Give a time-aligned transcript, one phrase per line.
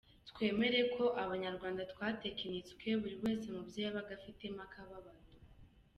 [0.29, 5.23] Twemere ko abanyarwanda twatekinitswe, buri wese mubyo yabaga afitemo akababaro.